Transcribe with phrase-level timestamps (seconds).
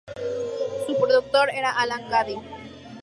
[0.87, 2.35] Su productor era Alan Caddy.